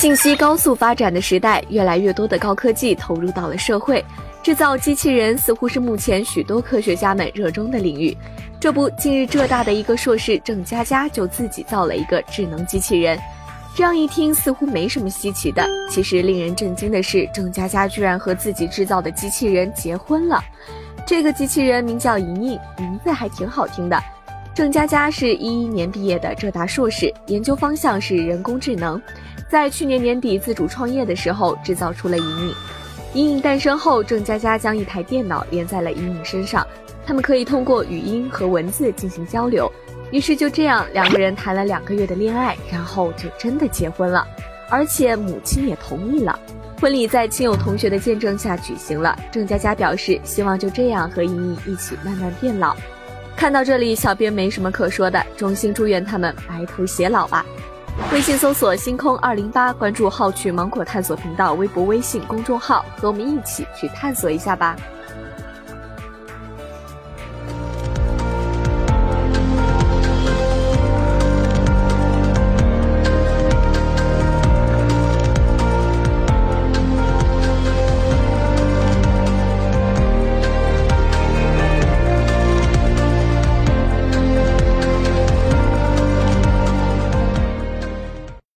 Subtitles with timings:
[0.00, 4.02] 信息高速发展的时代，越来越多的高科技投入到了社会，
[4.42, 8.16] 制造机器人似乎是目前许多科学家们热衷的领域。
[8.58, 13.18] 这不，近日浙大的一个硕士郑佳佳就自己造了一个智能机器人。
[13.76, 20.42] 这样一听似乎没什么稀奇的，其实令人震惊的是，郑佳佳居然和自己制造的机器人结婚了。
[21.06, 24.02] 这个机器人名叫莹莹，名字还挺好听的。
[24.54, 28.98] 郑佳佳是一一年毕业的浙大硕士，研究方向是人工智能。
[29.50, 32.54] 在去年年底自主创业的时候，制造出了莹莹。
[33.14, 36.64] 莹莹诞生后，郑佳佳将一台电脑连在了莹莹身上，
[37.04, 39.68] 他们可以通过语音和文字进行交流。
[40.12, 44.24] 于是就这样，两个人谈了两个月的恋爱，然后就真的结婚了，
[44.68, 46.38] 而且母亲也同意了。
[46.80, 49.18] 婚礼在亲友同学的见证下举行了。
[49.32, 52.76] 郑佳佳表示，希望就这样和莹莹一起慢慢变老。
[53.36, 57.44] 看到这里，小编没什么可说的，衷心祝愿他们白头偕老吧。
[58.12, 64.76] 微信搜索“星空二零八”，关注“好趣芒果探索”频道，微博、微信公众号，和我们一起去探索一下吧。